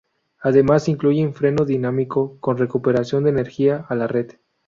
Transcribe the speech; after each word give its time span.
Además, 0.39 0.89
incluyen 0.89 1.35
freno 1.35 1.63
dinámico 1.63 2.39
con 2.39 2.57
recuperación 2.57 3.23
de 3.23 3.29
energía 3.29 3.85
a 3.87 3.93
la 3.93 4.07
red. 4.07 4.31